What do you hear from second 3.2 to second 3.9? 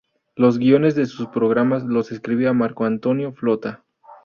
Flota.